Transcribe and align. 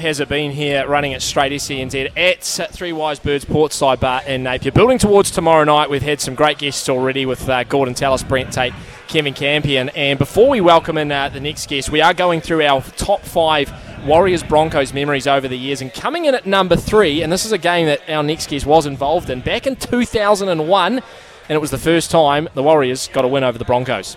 has 0.00 0.18
it 0.18 0.30
been 0.30 0.50
here 0.50 0.88
running 0.88 1.12
at 1.12 1.20
straight 1.20 1.52
SENZ 1.52 2.10
at 2.16 2.72
Three 2.72 2.92
Wise 2.92 3.18
Birds 3.18 3.44
Portside 3.44 4.00
Bar 4.00 4.22
in 4.26 4.42
Napier. 4.42 4.72
Building 4.72 4.96
towards 4.96 5.30
tomorrow 5.30 5.62
night, 5.62 5.90
we've 5.90 6.00
had 6.00 6.22
some 6.22 6.34
great 6.34 6.56
guests 6.56 6.88
already 6.88 7.26
with 7.26 7.46
uh, 7.48 7.64
Gordon 7.64 7.94
Tallis, 7.94 8.22
Brent 8.22 8.50
Tate, 8.50 8.72
Kevin 9.08 9.34
Campion. 9.34 9.90
And 9.90 10.18
before 10.18 10.48
we 10.48 10.62
welcome 10.62 10.96
in 10.96 11.12
uh, 11.12 11.28
the 11.28 11.38
next 11.38 11.68
guest, 11.68 11.90
we 11.90 12.00
are 12.00 12.14
going 12.14 12.40
through 12.40 12.62
our 12.62 12.80
top 12.96 13.20
five 13.20 13.70
Warriors 14.06 14.42
Broncos 14.42 14.94
memories 14.94 15.26
over 15.26 15.46
the 15.46 15.58
years. 15.58 15.82
And 15.82 15.92
coming 15.92 16.24
in 16.24 16.34
at 16.34 16.46
number 16.46 16.76
three, 16.76 17.22
and 17.22 17.30
this 17.30 17.44
is 17.44 17.52
a 17.52 17.58
game 17.58 17.84
that 17.86 18.00
our 18.08 18.22
next 18.22 18.48
guest 18.48 18.64
was 18.64 18.86
involved 18.86 19.28
in 19.28 19.42
back 19.42 19.66
in 19.66 19.76
2001, 19.76 20.94
and 20.94 21.02
it 21.50 21.60
was 21.60 21.70
the 21.70 21.78
first 21.78 22.10
time 22.10 22.48
the 22.54 22.62
Warriors 22.62 23.08
got 23.08 23.26
a 23.26 23.28
win 23.28 23.44
over 23.44 23.58
the 23.58 23.66
Broncos. 23.66 24.16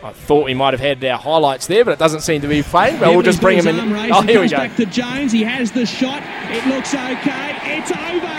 I 0.00 0.12
thought 0.12 0.44
we 0.44 0.54
might 0.54 0.74
have 0.74 0.80
had 0.80 1.04
our 1.04 1.18
highlights 1.18 1.66
there, 1.66 1.84
but 1.84 1.90
it 1.90 1.98
doesn't 1.98 2.20
seem 2.20 2.40
to 2.42 2.48
be 2.48 2.62
playing. 2.62 3.00
But 3.00 3.10
we'll 3.10 3.22
just 3.22 3.40
bring 3.40 3.58
him 3.58 3.66
in. 3.66 3.78
Oh, 4.12 4.22
here 4.22 4.40
we 4.40 4.48
go. 4.48 4.56
Back 4.56 4.76
to 4.76 4.86
Jones. 4.86 5.32
He 5.32 5.42
has 5.42 5.72
the 5.72 5.84
shot. 5.84 6.22
It 6.50 6.64
looks 6.66 6.94
okay. 6.94 7.56
It's 7.64 7.90
over. 7.90 8.38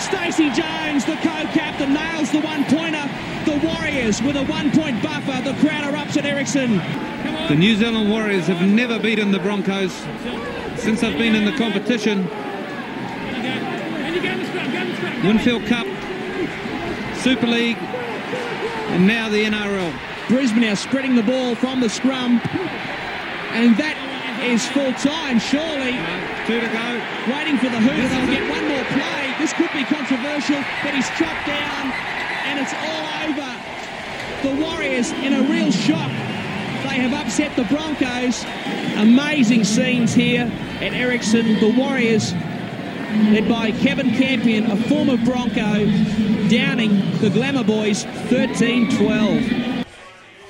Stacey 0.00 0.50
Jones, 0.50 1.04
the 1.04 1.16
co-captain, 1.16 1.92
nails 1.92 2.32
the 2.32 2.40
one-pointer. 2.40 3.08
The 3.44 3.58
Warriors 3.64 4.20
with 4.22 4.36
a 4.36 4.44
one-point 4.46 5.02
buffer. 5.02 5.42
The 5.42 5.54
crowd 5.60 5.84
erupts 5.84 6.16
at 6.16 6.24
Ericsson. 6.24 6.78
The 7.48 7.54
New 7.54 7.76
Zealand 7.76 8.10
Warriors 8.10 8.46
have 8.46 8.62
never 8.62 8.98
beaten 8.98 9.30
the 9.30 9.38
Broncos 9.38 9.92
since 10.76 11.00
they've 11.00 11.16
been 11.16 11.34
in 11.34 11.44
the 11.44 11.56
competition. 11.56 12.28
Winfield 15.24 15.64
Cup, 15.66 15.86
Super 17.18 17.46
League, 17.46 17.78
and 17.78 19.06
now 19.06 19.28
the 19.28 19.44
NRL. 19.44 19.92
Brisbane 20.28 20.60
now 20.60 20.74
spreading 20.74 21.16
the 21.16 21.22
ball 21.22 21.54
from 21.54 21.80
the 21.80 21.88
scrum. 21.88 22.40
And 23.56 23.74
that 23.78 23.96
is 24.44 24.66
full 24.68 24.92
time, 24.92 25.40
surely. 25.40 25.96
Two 26.44 26.60
to 26.60 26.68
go. 26.68 26.88
Waiting 27.32 27.56
for 27.56 27.72
the 27.72 27.80
hoop. 27.80 27.96
They'll 27.96 28.28
get 28.28 28.44
one 28.44 28.68
more 28.68 28.84
play. 28.92 29.34
This 29.40 29.52
could 29.56 29.72
be 29.72 29.84
controversial, 29.88 30.60
but 30.84 30.92
he's 30.92 31.08
chopped 31.16 31.48
down, 31.48 31.84
and 32.44 32.60
it's 32.60 32.76
all 32.76 33.04
over. 33.24 33.50
The 34.44 34.54
Warriors 34.62 35.12
in 35.24 35.32
a 35.32 35.42
real 35.48 35.72
shock. 35.72 36.10
They 36.84 37.00
have 37.00 37.14
upset 37.14 37.56
the 37.56 37.64
Broncos. 37.64 38.44
Amazing 38.96 39.64
scenes 39.64 40.12
here 40.12 40.52
at 40.80 40.92
Ericsson. 40.92 41.58
The 41.58 41.74
Warriors, 41.76 42.34
led 43.32 43.48
by 43.48 43.72
Kevin 43.72 44.10
Campion, 44.10 44.70
a 44.70 44.76
former 44.76 45.16
Bronco, 45.16 45.86
downing 46.48 47.18
the 47.18 47.30
Glamour 47.30 47.64
Boys 47.64 48.04
13 48.04 48.96
12. 48.96 49.67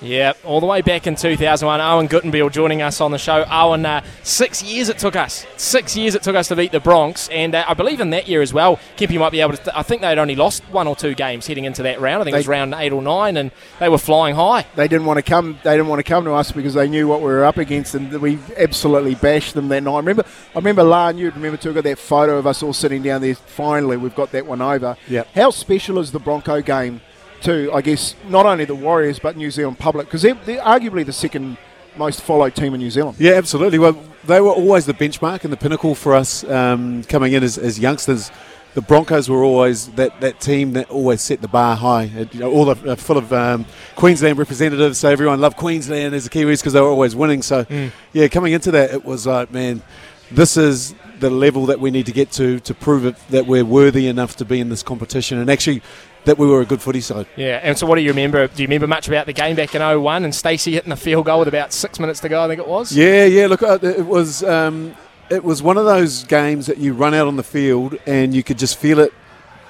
Yeah, 0.00 0.34
all 0.44 0.60
the 0.60 0.66
way 0.66 0.80
back 0.80 1.08
in 1.08 1.16
2001, 1.16 1.80
Awen 1.80 2.08
Guttenbeil 2.08 2.52
joining 2.52 2.82
us 2.82 3.00
on 3.00 3.10
the 3.10 3.18
show. 3.18 3.44
Awen, 3.44 3.84
uh, 3.84 4.02
six 4.22 4.62
years 4.62 4.88
it 4.88 4.98
took 4.98 5.16
us. 5.16 5.44
Six 5.56 5.96
years 5.96 6.14
it 6.14 6.22
took 6.22 6.36
us 6.36 6.46
to 6.48 6.56
beat 6.56 6.70
the 6.70 6.78
Bronx, 6.78 7.28
and 7.30 7.52
uh, 7.54 7.64
I 7.66 7.74
believe 7.74 8.00
in 8.00 8.10
that 8.10 8.28
year 8.28 8.40
as 8.40 8.52
well, 8.52 8.78
Kippy 8.96 9.18
might 9.18 9.32
be 9.32 9.40
able 9.40 9.52
to. 9.52 9.62
Th- 9.62 9.74
I 9.74 9.82
think 9.82 10.02
they'd 10.02 10.18
only 10.18 10.36
lost 10.36 10.62
one 10.70 10.86
or 10.86 10.94
two 10.94 11.14
games 11.14 11.48
heading 11.48 11.64
into 11.64 11.82
that 11.82 12.00
round. 12.00 12.20
I 12.20 12.24
think 12.24 12.34
they, 12.34 12.38
it 12.38 12.40
was 12.40 12.48
round 12.48 12.74
eight 12.74 12.92
or 12.92 13.02
nine, 13.02 13.36
and 13.36 13.50
they 13.80 13.88
were 13.88 13.98
flying 13.98 14.36
high. 14.36 14.66
They 14.76 14.86
didn't 14.86 15.06
want 15.06 15.18
to 15.18 15.22
come. 15.22 15.58
They 15.64 15.72
didn't 15.72 15.88
want 15.88 15.98
to 15.98 16.04
come 16.04 16.24
to 16.24 16.32
us 16.32 16.52
because 16.52 16.74
they 16.74 16.88
knew 16.88 17.08
what 17.08 17.18
we 17.20 17.26
were 17.26 17.44
up 17.44 17.56
against, 17.56 17.96
and 17.96 18.12
we 18.20 18.38
absolutely 18.56 19.16
bashed 19.16 19.54
them 19.54 19.66
that 19.68 19.82
night. 19.82 19.94
I 19.94 19.98
remember, 19.98 20.24
I 20.54 20.58
remember, 20.58 20.84
Lan, 20.84 21.18
you 21.18 21.30
remember 21.30 21.56
took 21.56 21.74
that 21.82 21.98
photo 21.98 22.38
of 22.38 22.46
us 22.46 22.62
all 22.62 22.72
sitting 22.72 23.02
down 23.02 23.20
there. 23.20 23.34
Finally, 23.34 23.96
we've 23.96 24.14
got 24.14 24.30
that 24.30 24.46
one 24.46 24.62
over. 24.62 24.96
Yeah. 25.08 25.24
How 25.34 25.50
special 25.50 25.98
is 25.98 26.12
the 26.12 26.20
Bronco 26.20 26.62
game? 26.62 27.00
To, 27.42 27.72
I 27.72 27.80
guess, 27.80 28.14
not 28.28 28.46
only 28.46 28.64
the 28.64 28.74
Warriors 28.74 29.18
but 29.18 29.36
New 29.36 29.50
Zealand 29.50 29.78
public 29.78 30.06
because 30.06 30.22
they're, 30.22 30.34
they're, 30.34 30.62
arguably 30.62 31.04
the 31.04 31.12
second 31.12 31.56
most 31.96 32.22
followed 32.22 32.54
team 32.54 32.74
in 32.74 32.80
New 32.80 32.90
Zealand. 32.90 33.16
Yeah, 33.18 33.32
absolutely. 33.32 33.78
Well, 33.78 34.00
they 34.24 34.40
were 34.40 34.50
always 34.50 34.86
the 34.86 34.94
benchmark 34.94 35.44
and 35.44 35.52
the 35.52 35.56
pinnacle 35.56 35.94
for 35.94 36.14
us 36.14 36.44
um, 36.44 37.02
coming 37.04 37.32
in 37.32 37.42
as, 37.42 37.58
as, 37.58 37.78
youngsters. 37.78 38.30
The 38.74 38.82
Broncos 38.82 39.28
were 39.28 39.42
always 39.42 39.88
that, 39.92 40.20
that 40.20 40.40
team 40.40 40.74
that 40.74 40.90
always 40.90 41.20
set 41.20 41.40
the 41.40 41.48
bar 41.48 41.74
high. 41.74 42.04
You 42.04 42.40
know, 42.40 42.52
all 42.52 42.66
the, 42.66 42.92
uh, 42.92 42.96
full 42.96 43.16
of 43.16 43.32
um, 43.32 43.66
Queensland 43.96 44.38
representatives, 44.38 44.98
so 44.98 45.08
everyone 45.08 45.40
loved 45.40 45.56
Queensland 45.56 46.14
as 46.14 46.24
the 46.24 46.30
Kiwis 46.30 46.60
because 46.60 46.74
they 46.74 46.80
were 46.80 46.88
always 46.88 47.16
winning. 47.16 47.42
So, 47.42 47.64
mm. 47.64 47.90
yeah, 48.12 48.28
coming 48.28 48.52
into 48.52 48.70
that, 48.72 48.92
it 48.92 49.04
was 49.04 49.26
like, 49.26 49.50
man, 49.50 49.82
this 50.30 50.56
is 50.56 50.94
the 51.18 51.30
level 51.30 51.66
that 51.66 51.80
we 51.80 51.90
need 51.90 52.06
to 52.06 52.12
get 52.12 52.30
to 52.30 52.60
to 52.60 52.74
prove 52.74 53.04
it 53.04 53.16
that 53.30 53.46
we're 53.46 53.64
worthy 53.64 54.06
enough 54.06 54.36
to 54.36 54.44
be 54.44 54.60
in 54.60 54.68
this 54.68 54.82
competition. 54.82 55.38
And 55.38 55.50
actually, 55.50 55.82
that 56.28 56.36
we 56.36 56.46
were 56.46 56.60
a 56.60 56.66
good 56.66 56.82
footy 56.82 57.00
side. 57.00 57.26
Yeah, 57.36 57.58
and 57.62 57.76
so 57.76 57.86
what 57.86 57.96
do 57.96 58.02
you 58.02 58.10
remember? 58.10 58.46
Do 58.46 58.62
you 58.62 58.68
remember 58.68 58.86
much 58.86 59.08
about 59.08 59.24
the 59.24 59.32
game 59.32 59.56
back 59.56 59.74
in 59.74 59.80
01 59.80 60.24
and 60.24 60.34
Stacey 60.34 60.72
hitting 60.72 60.90
the 60.90 60.96
field 60.96 61.24
goal 61.24 61.38
with 61.38 61.48
about 61.48 61.72
six 61.72 61.98
minutes 61.98 62.20
to 62.20 62.28
go, 62.28 62.42
I 62.44 62.48
think 62.48 62.60
it 62.60 62.68
was? 62.68 62.94
Yeah, 62.94 63.24
yeah, 63.24 63.46
look, 63.46 63.62
uh, 63.62 63.78
it 63.82 64.06
was. 64.06 64.42
Um, 64.44 64.94
it 65.30 65.44
was 65.44 65.62
one 65.62 65.76
of 65.76 65.84
those 65.84 66.24
games 66.24 66.66
that 66.66 66.78
you 66.78 66.94
run 66.94 67.12
out 67.12 67.28
on 67.28 67.36
the 67.36 67.42
field 67.42 67.98
and 68.06 68.34
you 68.34 68.42
could 68.42 68.58
just 68.58 68.78
feel 68.78 68.98
it 68.98 69.12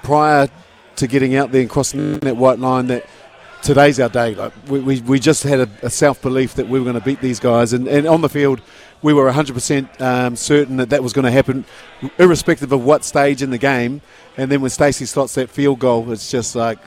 prior 0.04 0.48
to 0.94 1.06
getting 1.08 1.34
out 1.34 1.50
there 1.50 1.60
and 1.60 1.68
crossing 1.70 2.20
that 2.20 2.36
white 2.36 2.60
line 2.60 2.86
that 2.86 3.04
today's 3.62 4.00
our 4.00 4.08
day. 4.08 4.34
Like 4.34 4.52
we, 4.68 4.80
we, 4.80 5.00
we 5.02 5.20
just 5.20 5.42
had 5.42 5.60
a, 5.60 5.68
a 5.82 5.90
self 5.90 6.20
belief 6.22 6.54
that 6.54 6.68
we 6.68 6.78
were 6.78 6.84
going 6.84 6.98
to 6.98 7.04
beat 7.04 7.20
these 7.20 7.40
guys, 7.40 7.72
and, 7.72 7.88
and 7.88 8.06
on 8.06 8.20
the 8.20 8.28
field, 8.28 8.60
we 9.02 9.12
were 9.12 9.30
100% 9.30 10.00
um, 10.00 10.36
certain 10.36 10.76
that 10.78 10.90
that 10.90 11.02
was 11.02 11.12
going 11.12 11.24
to 11.24 11.30
happen, 11.30 11.64
irrespective 12.18 12.72
of 12.72 12.84
what 12.84 13.04
stage 13.04 13.42
in 13.42 13.50
the 13.50 13.58
game. 13.58 14.00
And 14.36 14.50
then 14.50 14.60
when 14.60 14.70
Stacey 14.70 15.06
slots 15.06 15.34
that 15.34 15.50
field 15.50 15.78
goal, 15.78 16.10
it's 16.10 16.30
just 16.30 16.56
like 16.56 16.78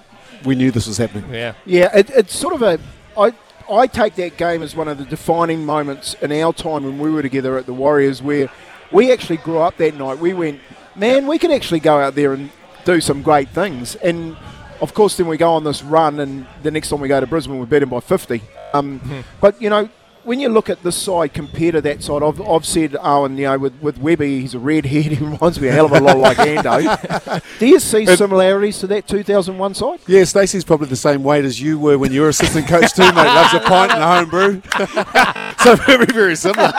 we 0.46 0.56
knew 0.56 0.72
this 0.72 0.88
was 0.88 0.98
happening. 0.98 1.34
Yeah, 1.34 1.54
yeah. 1.66 1.96
It, 1.98 2.10
it's 2.12 2.36
sort 2.36 2.54
of 2.54 2.62
a. 2.62 2.80
I 3.18 3.34
I 3.72 3.88
take 3.88 4.16
that 4.16 4.38
game 4.38 4.64
as 4.64 4.76
one 4.76 4.88
of 4.88 4.98
the 4.98 5.06
defining 5.06 5.66
moments 5.66 6.16
in 6.16 6.32
our 6.32 6.52
time 6.54 6.84
when 6.84 7.00
we 7.00 7.10
were 7.10 7.22
together 7.22 7.58
at 7.58 7.66
the 7.66 7.74
Warriors, 7.74 8.22
where 8.22 8.50
we 8.92 9.12
actually 9.12 9.38
grew 9.38 9.60
up 9.60 9.78
that 9.78 9.96
night. 9.96 10.20
We 10.20 10.34
went, 10.34 10.60
man, 10.96 11.28
we 11.28 11.40
can 11.40 11.52
actually 11.52 11.80
go 11.80 12.00
out 12.00 12.16
there 12.16 12.34
and 12.34 12.50
do 12.84 13.00
some 13.00 13.22
great 13.22 13.50
things. 13.50 13.96
And 13.96 14.36
of 14.82 14.94
course, 14.94 15.16
then 15.18 15.28
we 15.28 15.38
go 15.38 15.54
on 15.54 15.64
this 15.64 15.84
run, 15.84 16.20
and 16.20 16.48
the 16.64 16.72
next 16.72 16.90
time 16.90 17.00
we 17.00 17.08
go 17.08 17.20
to 17.20 17.28
Brisbane, 17.28 17.60
we 17.60 17.66
beat 17.66 17.80
them 17.80 17.90
by 17.90 18.00
50. 18.00 18.42
Um, 18.74 19.00
mm-hmm. 19.00 19.22
But, 19.40 19.62
you 19.62 19.70
know, 19.70 19.90
when 20.24 20.40
you 20.40 20.50
look 20.50 20.70
at 20.70 20.84
this 20.84 20.96
side 20.96 21.34
compared 21.34 21.74
to 21.74 21.82
that 21.82 22.04
side, 22.04 22.24
I've, 22.24 22.42
I've 22.42 22.66
said, 22.66 22.94
Awen, 22.94 23.38
you 23.38 23.46
know, 23.46 23.58
with, 23.58 23.82
with 23.82 23.98
Webby, 23.98 24.42
he's 24.42 24.54
a 24.54 24.60
redhead. 24.60 24.92
He 25.12 25.24
reminds 25.24 25.60
me 25.60 25.68
a 25.68 25.72
hell 25.72 25.86
of 25.86 25.92
a 25.92 26.00
lot 26.00 26.18
like 26.18 26.38
Ando. 26.38 27.42
Do 27.60 27.68
you 27.68 27.80
see 27.80 28.06
similarities 28.06 28.80
to 28.80 28.88
that 28.88 29.08
2001 29.08 29.74
side? 29.74 30.00
Yeah, 30.08 30.24
Stacey's 30.24 30.64
probably 30.64 30.88
the 30.88 30.96
same 30.96 31.24
weight 31.24 31.44
as 31.44 31.60
you 31.62 31.80
were 31.80 31.98
when 31.98 32.12
you 32.12 32.22
were 32.22 32.30
assistant 32.30 32.68
coach 32.68 32.94
too, 32.94 33.04
mate. 33.04 33.16
Loves 33.16 33.54
a 33.54 33.60
pint 33.60 33.92
and 33.92 34.02
a 34.02 34.08
home 34.08 34.30
brew. 34.30 34.62
so 35.64 35.76
very, 35.76 36.06
very 36.06 36.36
similar. 36.36 36.72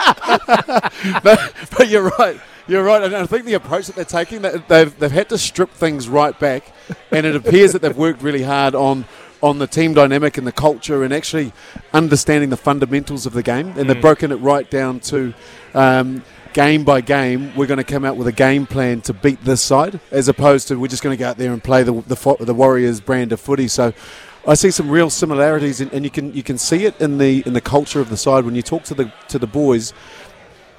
but, 1.21 1.53
but 1.77 1.89
you're 1.89 2.11
right. 2.17 2.39
You're 2.65 2.83
right, 2.83 3.03
and 3.03 3.13
I 3.13 3.25
think 3.25 3.45
the 3.45 3.55
approach 3.55 3.87
that 3.87 3.95
they're 3.95 4.05
taking, 4.05 4.41
that 4.43 4.69
they've, 4.69 4.97
they've 4.97 5.11
had 5.11 5.27
to 5.29 5.37
strip 5.37 5.71
things 5.71 6.07
right 6.07 6.37
back, 6.39 6.71
and 7.11 7.25
it 7.25 7.35
appears 7.35 7.73
that 7.73 7.81
they've 7.81 7.97
worked 7.97 8.21
really 8.21 8.43
hard 8.43 8.73
on 8.73 9.05
on 9.41 9.59
the 9.59 9.67
team 9.67 9.93
dynamic 9.93 10.37
and 10.37 10.47
the 10.47 10.53
culture 10.53 11.03
and 11.03 11.13
actually 11.13 11.51
understanding 11.91 12.49
the 12.49 12.55
fundamentals 12.55 13.25
of 13.25 13.33
the 13.33 13.43
game. 13.43 13.67
And 13.67 13.75
mm. 13.75 13.87
they've 13.87 14.01
broken 14.01 14.31
it 14.31 14.37
right 14.37 14.69
down 14.71 15.01
to 15.01 15.33
um, 15.73 16.23
game 16.53 16.85
by 16.85 17.01
game. 17.01 17.53
We're 17.53 17.67
going 17.67 17.77
to 17.77 17.83
come 17.83 18.05
out 18.05 18.15
with 18.15 18.27
a 18.27 18.31
game 18.31 18.65
plan 18.65 19.01
to 19.01 19.13
beat 19.13 19.43
this 19.43 19.61
side, 19.61 19.99
as 20.11 20.29
opposed 20.29 20.69
to 20.69 20.79
we're 20.79 20.87
just 20.87 21.03
going 21.03 21.15
to 21.15 21.19
go 21.19 21.27
out 21.27 21.37
there 21.37 21.51
and 21.51 21.61
play 21.61 21.83
the, 21.83 21.91
the, 21.91 22.37
the 22.39 22.53
Warriors 22.53 23.01
brand 23.01 23.33
of 23.33 23.41
footy. 23.41 23.67
So. 23.67 23.93
I 24.45 24.55
see 24.55 24.71
some 24.71 24.89
real 24.89 25.09
similarities, 25.09 25.79
and, 25.79 25.93
and 25.93 26.03
you 26.03 26.11
can 26.11 26.33
you 26.33 26.43
can 26.43 26.57
see 26.57 26.83
it 26.83 26.99
in 26.99 27.17
the 27.17 27.43
in 27.45 27.53
the 27.53 27.61
culture 27.61 28.01
of 28.01 28.09
the 28.09 28.17
side 28.17 28.43
when 28.43 28.55
you 28.55 28.61
talk 28.61 28.83
to 28.83 28.93
the 28.93 29.09
to 29.29 29.39
the 29.39 29.47
boys. 29.47 29.93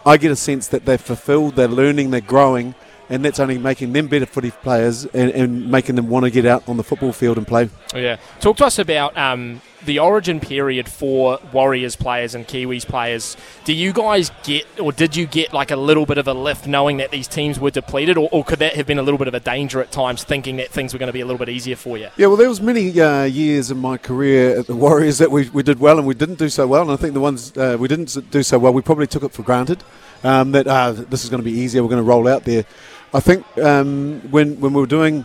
I 0.07 0.17
get 0.17 0.31
a 0.31 0.37
sense 0.37 0.69
that 0.69 0.85
they're 0.85 0.99
fulfilled, 0.99 1.57
they're 1.57 1.69
learning, 1.69 2.11
they're 2.11 2.21
growing, 2.21 2.75
and 3.09 3.25
that's 3.25 3.41
only 3.41 3.59
making 3.59 3.93
them 3.93 4.07
better 4.07 4.27
footy 4.27 4.51
players 4.51 5.07
and, 5.07 5.31
and 5.31 5.71
making 5.71 5.97
them 5.97 6.09
want 6.09 6.25
to 6.25 6.31
get 6.31 6.47
out 6.47 6.69
on 6.69 6.77
the 6.77 6.85
football 6.85 7.13
field 7.13 7.39
and 7.39 7.47
play. 7.47 7.69
Yeah. 7.95 8.17
Talk 8.41 8.57
to 8.59 8.67
us 8.67 8.79
about 8.79 9.17
um, 9.17 9.61
the 9.85 9.99
origin 9.99 10.41
period 10.41 10.89
for 10.89 11.39
Warriors 11.53 11.97
players 11.97 12.35
and 12.35 12.47
Kiwis 12.47 12.87
players, 12.87 13.37
do 13.65 13.73
you 13.73 13.93
guys 13.93 14.31
get, 14.43 14.67
or 14.81 14.93
did 14.93 15.17
you 15.17 15.27
get 15.27 15.53
like 15.53 15.71
a 15.71 15.77
little 15.77 16.07
bit 16.07 16.19
of 16.19 16.29
a 16.29 16.35
lift 16.35 16.67
knowing 16.67 16.99
that 16.99 17.11
these 17.11 17.29
teams 17.29 17.59
were 17.59 17.71
depleted, 17.71 18.17
or, 18.17 18.29
or 18.33 18.45
could 18.45 18.59
that 18.61 18.75
have 18.75 18.87
been 18.87 18.99
a 18.99 19.03
little 19.03 19.19
bit 19.19 19.29
of 19.29 19.35
a 19.35 19.41
danger 19.41 19.81
at 19.81 19.91
times, 19.91 20.25
thinking 20.25 20.57
that 20.57 20.71
things 20.71 20.93
were 20.93 20.99
going 20.99 21.09
to 21.09 21.13
be 21.13 21.21
a 21.21 21.27
little 21.27 21.39
bit 21.39 21.49
easier 21.49 21.77
for 21.77 21.99
you? 21.99 22.09
Yeah, 22.17 22.29
well, 22.29 22.37
there 22.37 22.49
was 22.49 22.61
many 22.61 23.01
uh, 23.01 23.25
years 23.25 23.71
in 23.71 23.79
my 23.79 23.97
career 23.97 24.59
at 24.59 24.67
the 24.67 24.77
Warriors 24.77 25.19
that 25.19 25.31
we, 25.31 25.49
we 25.51 25.63
did 25.63 25.81
well 25.81 25.99
and 25.99 26.07
we 26.07 26.15
didn't 26.15 26.39
do 26.39 26.49
so 26.49 26.67
well, 26.67 26.83
and 26.83 26.91
I 26.91 26.97
think 26.97 27.15
the 27.15 27.21
ones 27.21 27.57
uh, 27.57 27.77
we 27.79 27.89
didn't 27.89 28.31
do 28.31 28.43
so 28.43 28.59
well, 28.59 28.73
we 28.73 28.83
probably 28.83 29.07
took 29.07 29.23
it 29.23 29.33
for 29.33 29.43
granted 29.43 29.83
um, 30.23 30.53
that 30.53 30.67
uh, 30.67 30.93
this 30.93 31.25
is 31.25 31.31
going 31.31 31.43
to 31.43 31.45
be 31.45 31.57
easier. 31.57 31.83
We're 31.83 31.91
going 31.91 32.03
to 32.03 32.09
roll 32.09 32.27
out 32.27 32.45
there. 32.45 32.65
I 33.13 33.21
think 33.21 33.47
um, 33.59 34.21
when 34.31 34.59
when 34.59 34.73
we 34.73 34.81
were 34.81 34.89
doing 34.89 35.25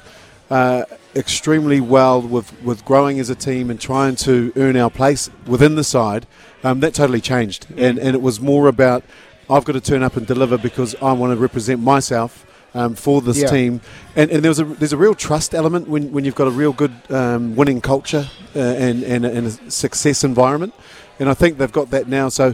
uh, 0.50 0.84
extremely 1.16 1.80
well 1.82 2.22
with, 2.22 2.62
with 2.64 2.84
growing 2.86 3.20
as 3.20 3.30
a 3.30 3.36
team 3.36 3.70
and 3.70 3.80
trying 3.80 4.16
to 4.16 4.52
earn 4.56 4.76
our 4.78 4.90
place 4.90 5.30
within 5.46 5.76
the 5.76 5.84
side, 5.84 6.26
um, 6.64 6.80
that 6.82 6.94
totally 6.94 7.22
changed. 7.22 7.68
And, 7.78 7.98
and 8.00 8.16
it 8.16 8.22
was 8.22 8.40
more 8.40 8.68
about 8.68 9.04
I've 9.50 9.66
got 9.66 9.74
to 9.74 9.82
turn 9.82 10.04
up 10.04 10.16
and 10.16 10.28
deliver 10.28 10.58
because 10.58 10.96
I 11.02 11.12
want 11.14 11.34
to 11.34 11.38
represent 11.38 11.82
myself. 11.82 12.46
Um, 12.76 12.94
for 12.94 13.20
this 13.20 13.40
Yeah. 13.42 13.48
team, 13.48 13.82
and, 14.16 14.30
and 14.30 14.46
there's 14.46 14.60
a 14.60 14.64
there's 14.64 14.94
a 14.94 14.98
real 14.98 15.16
trust 15.16 15.56
element 15.56 15.88
when, 15.88 16.12
when 16.12 16.24
you've 16.24 16.36
got 16.36 16.46
a 16.48 16.52
real 16.52 16.72
good 16.72 16.94
um, 17.10 17.56
winning 17.56 17.82
culture 17.82 18.30
uh, 18.56 18.60
and, 18.60 19.02
and, 19.04 19.26
and 19.26 19.48
a 19.48 19.72
success 19.72 20.24
environment, 20.24 20.76
and 21.20 21.30
I 21.30 21.34
think 21.34 21.58
they've 21.58 21.72
got 21.72 21.90
that 21.90 22.08
now. 22.08 22.30
So 22.30 22.54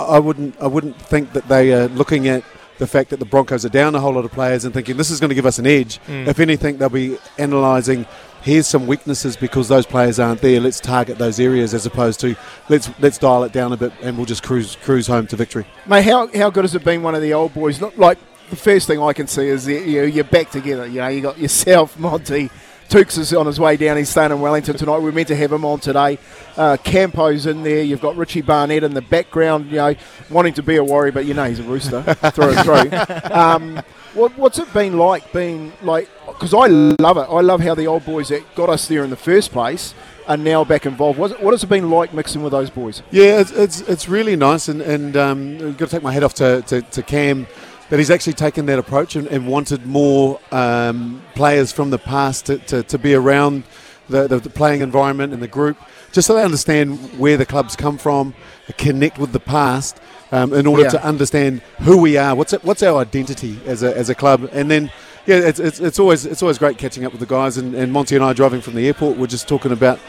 I 0.00 0.18
wouldn't 0.18 0.60
I 0.60 0.66
wouldn't 0.66 0.96
think 1.00 1.34
that 1.34 1.46
they 1.46 1.72
are 1.72 1.86
looking 1.86 2.26
at 2.26 2.42
the 2.78 2.86
fact 2.86 3.10
that 3.10 3.18
the 3.18 3.24
Broncos 3.24 3.64
are 3.64 3.70
down 3.70 3.94
a 3.94 4.00
whole 4.00 4.14
lot 4.14 4.24
of 4.24 4.32
players 4.32 4.64
and 4.64 4.74
thinking 4.74 4.96
this 4.96 5.10
is 5.10 5.20
going 5.20 5.28
to 5.28 5.34
give 5.34 5.46
us 5.46 5.58
an 5.58 5.66
edge. 5.66 6.00
Mm. 6.06 6.26
If 6.26 6.40
anything, 6.40 6.78
they'll 6.78 6.88
be 6.88 7.18
analysing. 7.38 8.06
Here's 8.42 8.66
some 8.66 8.86
weaknesses 8.86 9.36
because 9.36 9.68
those 9.68 9.86
players 9.86 10.18
aren't 10.18 10.40
there. 10.40 10.58
Let's 10.60 10.80
target 10.80 11.18
those 11.18 11.38
areas 11.38 11.74
as 11.74 11.86
opposed 11.86 12.18
to 12.20 12.34
let's 12.68 12.90
let's 12.98 13.18
dial 13.18 13.44
it 13.44 13.52
down 13.52 13.72
a 13.72 13.76
bit 13.76 13.92
and 14.02 14.16
we'll 14.16 14.26
just 14.26 14.42
cruise 14.42 14.76
cruise 14.82 15.06
home 15.06 15.28
to 15.28 15.36
victory. 15.36 15.64
Mate, 15.86 16.02
how, 16.02 16.26
how 16.36 16.50
good 16.50 16.64
has 16.64 16.74
it 16.74 16.82
been, 16.82 17.02
one 17.02 17.14
of 17.14 17.22
the 17.22 17.32
old 17.34 17.54
boys? 17.54 17.80
Not 17.80 17.98
like 17.98 18.18
the 18.50 18.56
first 18.56 18.86
thing 18.86 19.00
I 19.00 19.12
can 19.12 19.28
see 19.28 19.46
is 19.46 19.68
you 19.68 20.00
know, 20.00 20.02
you're 20.06 20.24
back 20.24 20.50
together. 20.50 20.86
You 20.86 21.00
know, 21.00 21.08
you 21.08 21.20
got 21.20 21.38
yourself, 21.38 21.98
Monty. 22.00 22.50
Tukes 22.92 23.16
is 23.16 23.32
on 23.32 23.46
his 23.46 23.58
way 23.58 23.78
down. 23.78 23.96
He's 23.96 24.10
staying 24.10 24.32
in 24.32 24.40
Wellington 24.42 24.76
tonight. 24.76 24.98
We're 24.98 25.12
meant 25.12 25.28
to 25.28 25.34
have 25.34 25.50
him 25.50 25.64
on 25.64 25.80
today. 25.80 26.18
Uh, 26.58 26.76
Campo's 26.76 27.46
in 27.46 27.62
there. 27.62 27.82
You've 27.82 28.02
got 28.02 28.16
Richie 28.16 28.42
Barnett 28.42 28.84
in 28.84 28.92
the 28.92 29.00
background, 29.00 29.70
you 29.70 29.76
know, 29.76 29.94
wanting 30.28 30.52
to 30.52 30.62
be 30.62 30.76
a 30.76 30.84
warrior, 30.84 31.10
but 31.10 31.24
you 31.24 31.32
know 31.32 31.48
he's 31.48 31.58
a 31.58 31.62
rooster 31.62 32.02
through 32.32 32.50
and 32.50 32.60
through. 32.60 33.34
Um, 33.34 33.82
what, 34.12 34.36
what's 34.36 34.58
it 34.58 34.70
been 34.74 34.98
like 34.98 35.32
being 35.32 35.72
like? 35.80 36.10
Because 36.26 36.52
I 36.52 36.66
love 36.66 37.16
it. 37.16 37.26
I 37.30 37.40
love 37.40 37.62
how 37.62 37.74
the 37.74 37.86
old 37.86 38.04
boys 38.04 38.28
that 38.28 38.42
got 38.54 38.68
us 38.68 38.86
there 38.88 39.04
in 39.04 39.08
the 39.08 39.16
first 39.16 39.52
place 39.52 39.94
are 40.28 40.36
now 40.36 40.62
back 40.62 40.84
involved. 40.84 41.18
What's, 41.18 41.32
what 41.40 41.52
has 41.52 41.64
it 41.64 41.70
been 41.70 41.88
like 41.88 42.12
mixing 42.12 42.42
with 42.42 42.52
those 42.52 42.68
boys? 42.68 43.02
Yeah, 43.10 43.40
it's 43.40 43.52
it's, 43.52 43.80
it's 43.80 44.06
really 44.06 44.36
nice, 44.36 44.68
and 44.68 44.82
and 44.82 45.16
um, 45.16 45.54
I've 45.54 45.78
got 45.78 45.88
to 45.88 45.96
take 45.96 46.02
my 46.02 46.12
hat 46.12 46.24
off 46.24 46.34
to, 46.34 46.60
to, 46.66 46.82
to 46.82 47.02
Cam 47.02 47.46
that 47.92 47.98
he's 47.98 48.10
actually 48.10 48.32
taken 48.32 48.64
that 48.64 48.78
approach 48.78 49.16
and, 49.16 49.26
and 49.26 49.46
wanted 49.46 49.84
more 49.84 50.40
um, 50.50 51.20
players 51.34 51.72
from 51.72 51.90
the 51.90 51.98
past 51.98 52.46
to, 52.46 52.56
to, 52.56 52.82
to 52.84 52.96
be 52.96 53.12
around 53.12 53.64
the, 54.08 54.26
the, 54.26 54.38
the 54.38 54.48
playing 54.48 54.80
environment 54.80 55.34
and 55.34 55.42
the 55.42 55.46
group, 55.46 55.76
just 56.10 56.26
so 56.26 56.34
they 56.34 56.42
understand 56.42 56.98
where 57.18 57.36
the 57.36 57.44
clubs 57.44 57.76
come 57.76 57.98
from, 57.98 58.32
connect 58.78 59.18
with 59.18 59.32
the 59.32 59.40
past. 59.40 60.00
Um, 60.30 60.54
in 60.54 60.66
order 60.66 60.84
Yeah. 60.84 60.88
to 60.88 61.04
understand 61.04 61.60
who 61.80 61.98
we 61.98 62.16
are, 62.16 62.34
what's 62.34 62.54
it, 62.54 62.64
what's 62.64 62.82
our 62.82 62.98
identity 62.98 63.60
as 63.66 63.82
a, 63.82 63.94
as 63.94 64.08
a 64.08 64.14
club, 64.14 64.48
and 64.52 64.70
then 64.70 64.90
yeah, 65.26 65.36
it's, 65.36 65.60
it's, 65.60 65.78
it's 65.78 65.98
always 65.98 66.24
it's 66.24 66.40
always 66.42 66.56
great 66.56 66.78
catching 66.78 67.04
up 67.04 67.12
with 67.12 67.20
the 67.20 67.26
guys. 67.26 67.58
And, 67.58 67.74
and 67.74 67.92
Monty 67.92 68.16
and 68.16 68.24
I 68.24 68.32
driving 68.32 68.62
from 68.62 68.74
the 68.74 68.86
airport, 68.86 69.18
we're 69.18 69.26
just 69.26 69.46
talking 69.46 69.72
about 69.72 70.00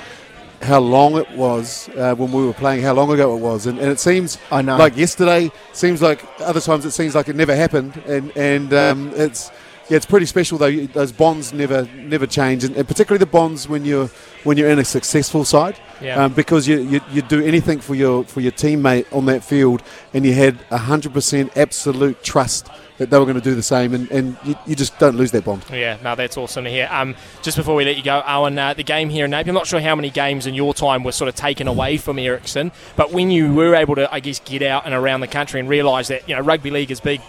how 0.64 0.80
long 0.80 1.18
it 1.18 1.30
was 1.32 1.90
uh, 1.90 2.16
when 2.16 2.32
we 2.32 2.46
were 2.46 2.54
playing, 2.54 2.82
how 2.82 2.94
long 2.94 3.12
ago 3.12 3.36
it 3.36 3.40
was, 3.40 3.68
and, 3.68 3.80
and 3.80 3.90
it 3.92 4.00
seems 4.00 4.38
I 4.52 4.62
know. 4.62 4.78
like 4.78 4.98
yesterday. 4.98 5.52
Seems 5.74 6.02
like 6.02 6.24
other 6.40 6.62
times 6.62 6.86
it 6.86 6.92
seems 6.92 7.16
like 7.16 7.28
it 7.30 7.36
never 7.36 7.56
happened, 7.56 7.98
and 8.08 8.36
and 8.38 8.74
um, 8.74 9.12
it's 9.16 9.52
yeah, 9.90 9.98
it's 9.98 10.06
pretty 10.06 10.26
special 10.26 10.58
though. 10.58 10.86
Those 10.88 11.12
bonds 11.12 11.54
never 11.54 11.88
never 11.96 12.26
change, 12.28 12.64
and, 12.64 12.76
and 12.76 12.88
particularly 12.88 13.20
the 13.20 13.26
bonds 13.32 13.68
when 13.68 13.86
you're 13.86 14.08
when 14.44 14.58
you're 14.58 14.70
in 14.70 14.80
a 14.80 14.86
successful 14.86 15.46
side, 15.46 15.78
Yeah. 16.02 16.24
um, 16.26 16.34
because 16.34 16.68
you, 16.68 16.80
you 16.82 17.02
you 17.12 17.22
do 17.22 17.44
anything 17.44 17.80
for 17.80 17.96
your 17.96 18.24
for 18.26 18.42
your 18.42 18.52
teammate 18.52 19.06
on 19.16 19.26
that 19.28 19.44
field, 19.44 19.82
and 20.14 20.26
you 20.26 20.34
had 20.34 20.56
hundred 20.72 21.14
percent 21.14 21.56
absolute 21.58 22.24
trust 22.24 22.70
that 23.00 23.10
they 23.10 23.18
were 23.18 23.26
going 23.26 23.36
to 23.36 23.42
do 23.42 23.56
the 23.56 23.64
same, 23.64 23.94
and, 23.96 24.10
and 24.12 24.38
you, 24.46 24.56
you 24.68 24.76
just 24.76 24.98
don't 25.00 25.16
lose 25.16 25.32
that 25.32 25.44
bond. 25.44 25.66
Yeah, 25.72 25.98
no, 26.04 26.14
that's 26.16 26.38
awesome 26.38 26.64
to 26.66 26.70
hear. 26.70 26.88
Um, 26.92 27.16
just 27.42 27.58
before 27.58 27.74
we 27.76 27.86
let 27.86 27.98
you 27.98 28.04
go, 28.04 28.22
Awen, 28.26 28.58
uh, 28.60 28.76
the 28.76 28.84
game 28.84 29.10
here 29.10 29.26
in 29.26 29.32
Napier, 29.32 29.50
I'm 29.50 29.56
not 29.56 29.66
sure 29.66 29.82
how 29.82 29.96
many 29.96 30.12
games 30.12 30.46
in 30.46 30.54
your 30.54 30.76
time 30.76 31.04
were 31.04 31.12
sort 31.12 31.28
of 31.28 31.34
taken 31.36 31.68
away 31.68 31.98
from 31.98 32.20
Ericsson, 32.20 32.72
but 32.96 33.12
when 33.12 33.32
you 33.32 33.52
were 33.52 33.74
able 33.74 33.96
to, 33.96 34.14
I 34.14 34.20
guess, 34.20 34.40
get 34.40 34.62
out 34.62 34.86
and 34.86 34.94
around 34.94 35.22
the 35.22 35.28
country 35.28 35.60
and 35.60 35.68
realise 35.68 36.10
that, 36.10 36.30
you 36.30 36.36
know, 36.36 36.42
rugby 36.42 36.70
league 36.70 36.92
is 36.92 37.00
big 37.00 37.20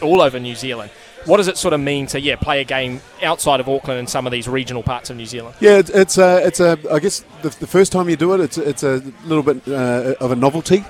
all 0.00 0.22
over 0.22 0.40
New 0.40 0.54
Zealand, 0.54 0.90
what 1.26 1.36
does 1.38 1.48
it 1.48 1.56
sort 1.58 1.74
of 1.74 1.80
mean 1.80 2.06
to, 2.08 2.20
yeah, 2.20 2.36
play 2.36 2.60
a 2.60 2.64
game 2.64 3.00
outside 3.22 3.60
of 3.60 3.68
Auckland 3.68 3.98
and 3.98 4.08
some 4.08 4.26
of 4.26 4.32
these 4.32 4.48
regional 4.48 4.82
parts 4.82 5.10
of 5.10 5.16
New 5.16 5.26
Zealand? 5.26 5.54
Yeah, 5.60 5.78
it's, 5.78 5.90
it's 5.90 6.18
a, 6.18 6.46
it's 6.46 6.60
a. 6.60 6.78
I 6.90 6.98
guess 6.98 7.24
the, 7.42 7.50
the 7.50 7.66
first 7.66 7.92
time 7.92 8.08
you 8.08 8.16
do 8.16 8.32
it, 8.34 8.40
it's 8.40 8.58
it's 8.58 8.82
a 8.82 9.02
little 9.24 9.42
bit 9.42 9.66
uh, 9.68 10.14
of 10.20 10.30
a 10.32 10.36
novelty. 10.36 10.84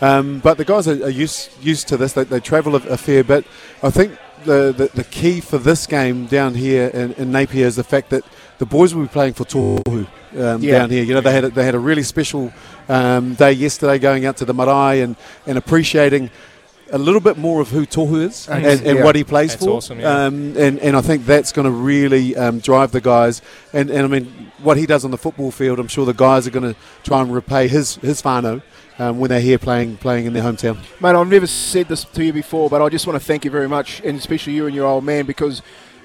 Um, 0.00 0.40
but 0.40 0.58
the 0.58 0.64
guys 0.64 0.86
are, 0.88 1.04
are 1.04 1.10
used 1.10 1.50
used 1.62 1.88
to 1.88 1.96
this. 1.96 2.12
They, 2.12 2.24
they 2.24 2.40
travel 2.40 2.74
a, 2.76 2.80
a 2.88 2.96
fair 2.96 3.24
bit. 3.24 3.46
I 3.82 3.90
think 3.90 4.18
the, 4.44 4.72
the 4.72 4.90
the 4.94 5.04
key 5.04 5.40
for 5.40 5.58
this 5.58 5.86
game 5.86 6.26
down 6.26 6.54
here 6.54 6.88
in, 6.88 7.12
in 7.14 7.32
Napier 7.32 7.66
is 7.66 7.76
the 7.76 7.84
fact 7.84 8.10
that 8.10 8.22
the 8.58 8.66
boys 8.66 8.94
will 8.94 9.02
be 9.02 9.08
playing 9.08 9.34
for 9.34 9.44
Tohu 9.44 10.06
um, 10.38 10.62
Yeah. 10.62 10.78
down 10.80 10.90
here. 10.90 11.02
You 11.04 11.14
know, 11.14 11.20
they 11.22 11.32
had 11.32 11.44
a, 11.44 11.48
they 11.50 11.64
had 11.64 11.74
a 11.74 11.78
really 11.78 12.02
special 12.02 12.52
um, 12.88 13.34
day 13.34 13.52
yesterday, 13.52 13.98
going 13.98 14.26
out 14.26 14.36
to 14.38 14.44
the 14.44 14.52
marae 14.54 15.00
and, 15.00 15.16
and 15.46 15.56
appreciating. 15.58 16.30
A 16.92 16.98
little 16.98 17.20
bit 17.20 17.36
more 17.36 17.60
of 17.60 17.68
who 17.70 17.84
Tohu 17.84 18.22
is 18.22 18.48
and, 18.48 18.64
and 18.64 18.98
Yeah. 18.98 19.04
what 19.04 19.16
he 19.16 19.24
plays 19.24 19.50
That's 19.52 19.64
for. 19.64 19.70
awesome, 19.78 19.98
yeah. 19.98 20.26
Um, 20.26 20.56
and, 20.56 20.78
and 20.78 20.96
I 20.96 21.00
think 21.00 21.26
that's 21.26 21.50
going 21.50 21.64
to 21.64 21.70
really 21.72 22.36
um, 22.36 22.60
drive 22.60 22.92
the 22.92 23.00
guys. 23.00 23.42
And, 23.72 23.90
and 23.90 24.04
I 24.04 24.06
mean, 24.06 24.52
what 24.62 24.76
he 24.76 24.86
does 24.86 25.04
on 25.04 25.10
the 25.10 25.18
football 25.18 25.50
field, 25.50 25.80
I'm 25.80 25.88
sure 25.88 26.06
the 26.06 26.14
guys 26.14 26.46
are 26.46 26.50
going 26.50 26.72
to 26.74 26.78
try 27.02 27.20
and 27.22 27.34
repay 27.34 27.66
his 27.66 27.96
his 27.96 28.22
whānau 28.22 28.62
um, 29.00 29.18
when 29.18 29.30
they're 29.30 29.40
here 29.40 29.58
playing 29.58 29.96
playing 29.96 30.26
in 30.26 30.32
their 30.32 30.44
hometown. 30.44 30.78
Mate, 31.00 31.16
I've 31.16 31.28
never 31.28 31.46
said 31.48 31.88
this 31.88 32.04
to 32.04 32.24
you 32.24 32.32
before, 32.32 32.70
but 32.70 32.80
I 32.80 32.88
just 32.88 33.06
want 33.06 33.20
to 33.20 33.24
thank 33.24 33.44
you 33.44 33.50
very 33.50 33.68
much, 33.68 34.00
and 34.04 34.16
especially 34.16 34.52
you 34.54 34.66
and 34.66 34.74
your 34.74 34.86
old 34.86 35.02
man, 35.04 35.26
because 35.26 35.62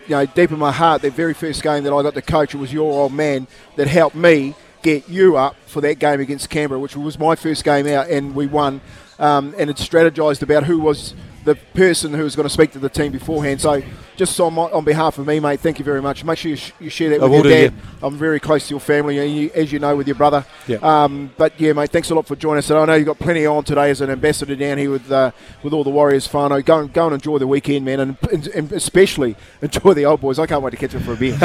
you 0.07 0.15
know, 0.15 0.25
deep 0.25 0.51
in 0.51 0.57
my 0.57 0.71
heart, 0.71 1.03
the 1.03 1.11
very 1.11 1.35
first 1.35 1.61
game 1.61 1.83
that 1.83 1.93
I 1.93 2.01
got 2.01 2.15
to 2.15 2.21
coach, 2.23 2.55
it 2.55 2.57
was 2.57 2.73
your 2.73 2.91
old 2.91 3.13
man 3.13 3.45
that 3.75 3.87
helped 3.87 4.15
me 4.15 4.55
get 4.81 5.07
you 5.07 5.37
up 5.37 5.55
for 5.67 5.79
that 5.81 5.99
game 5.99 6.19
against 6.19 6.49
Canberra, 6.49 6.79
which 6.79 6.97
was 6.97 7.19
my 7.19 7.35
first 7.35 7.63
game 7.63 7.85
out, 7.85 8.09
and 8.09 8.33
we 8.33 8.47
won. 8.47 8.81
Um, 9.21 9.53
and 9.57 9.69
it 9.69 9.77
strategised 9.77 10.41
about 10.41 10.65
who 10.65 10.79
was 10.79 11.13
the 11.43 11.55
person 11.55 12.13
who 12.13 12.23
was 12.23 12.35
going 12.35 12.47
to 12.47 12.53
speak 12.53 12.71
to 12.71 12.79
the 12.79 12.89
team 12.89 13.11
beforehand. 13.11 13.61
So, 13.61 13.81
just 14.15 14.39
on, 14.39 14.53
my, 14.53 14.63
on 14.63 14.83
behalf 14.83 15.17
of 15.17 15.25
me, 15.25 15.39
mate, 15.39 15.59
thank 15.59 15.79
you 15.79 15.85
very 15.85 16.01
much. 16.01 16.23
Make 16.23 16.37
sure 16.37 16.51
you, 16.51 16.55
sh- 16.55 16.73
you 16.79 16.89
share 16.89 17.09
that 17.09 17.21
I 17.21 17.23
with 17.23 17.33
your 17.33 17.43
do, 17.43 17.49
dad. 17.49 17.73
I'm 18.03 18.15
very 18.17 18.39
close 18.39 18.67
to 18.67 18.73
your 18.73 18.79
family, 18.79 19.17
and 19.17 19.35
you, 19.35 19.51
as 19.55 19.71
you 19.71 19.79
know, 19.79 19.95
with 19.95 20.07
your 20.07 20.15
brother. 20.15 20.45
Yeah. 20.67 20.77
Um, 20.77 21.31
but 21.37 21.59
yeah, 21.59 21.73
mate, 21.73 21.89
thanks 21.89 22.09
a 22.11 22.15
lot 22.15 22.27
for 22.27 22.35
joining 22.35 22.59
us. 22.59 22.69
And 22.69 22.77
I 22.77 22.85
know 22.85 22.93
you've 22.95 23.07
got 23.07 23.17
plenty 23.17 23.45
on 23.45 23.63
today 23.63 23.89
as 23.89 24.01
an 24.01 24.11
ambassador 24.11 24.55
down 24.55 24.77
here 24.77 24.91
with 24.91 25.11
uh, 25.11 25.31
with 25.63 25.73
all 25.73 25.83
the 25.83 25.89
Warriors 25.89 26.27
whānau. 26.27 26.63
Go 26.63 26.79
and 26.79 26.93
go 26.93 27.05
and 27.05 27.15
enjoy 27.15 27.39
the 27.39 27.47
weekend, 27.47 27.85
man, 27.85 27.99
and, 27.99 28.17
and, 28.31 28.47
and 28.47 28.71
especially 28.73 29.35
enjoy 29.61 29.93
the 29.93 30.05
old 30.05 30.21
boys. 30.21 30.37
I 30.37 30.45
can't 30.45 30.61
wait 30.61 30.71
to 30.71 30.77
catch 30.77 30.91
them 30.91 31.03
for 31.03 31.13
a 31.13 31.17
beer. 31.17 31.37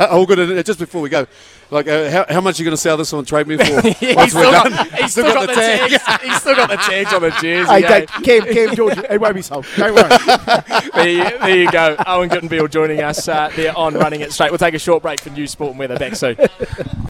oh, 0.00 0.26
good. 0.26 0.66
Just 0.66 0.80
before 0.80 1.02
we 1.02 1.08
go, 1.08 1.26
like, 1.70 1.88
uh, 1.88 2.10
how, 2.10 2.26
how 2.28 2.40
much 2.40 2.58
are 2.58 2.62
you 2.62 2.66
going 2.66 2.76
to 2.76 2.80
sell 2.80 2.96
this 2.96 3.12
on 3.12 3.24
Trade 3.24 3.46
Me 3.46 3.56
for? 3.58 3.64
he's 3.64 4.16
once 4.16 4.30
still 4.30 4.42
we're 4.44 4.52
got, 4.52 4.70
done? 4.70 4.88
he's 5.00 5.12
still 5.12 5.24
got 5.32 5.46
the 5.48 5.54
tags. 5.54 6.22
He's 6.22 6.40
still 6.40 6.54
got 6.54 6.70
the 6.70 6.76
tags 6.76 7.12
on 7.12 7.22
the 7.22 7.30
jersey. 7.30 7.70
hey, 7.70 7.84
eh? 7.84 7.88
Dave, 7.88 8.08
Cam, 8.08 8.54
Cam 8.54 8.74
George, 8.76 8.98
it 8.98 9.20
won't 9.20 9.34
be 9.34 9.42
sold. 9.42 9.66
Don't 9.76 9.94
worry. 9.94 10.08
there, 10.94 11.08
you, 11.08 11.38
there 11.38 11.56
you 11.56 11.70
go. 11.70 11.96
Awen 12.06 12.28
Guttenbeil 12.28 12.70
joining 12.70 13.00
us 13.02 13.26
uh, 13.28 13.50
there 13.56 13.76
on 13.76 13.94
Running 13.94 14.20
It 14.20 14.32
Straight. 14.32 14.50
We'll 14.50 14.58
take 14.58 14.74
a 14.74 14.78
short 14.78 15.02
break 15.02 15.20
for 15.20 15.30
news, 15.30 15.50
sport 15.50 15.70
and 15.70 15.78
weather. 15.78 15.98
Back 15.98 16.14
soon. 16.16 16.36